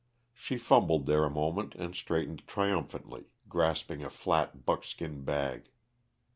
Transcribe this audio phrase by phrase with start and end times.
[0.33, 5.69] She fumbled there a moment and straightened triumphantly, grasping a flat, buckskin bag.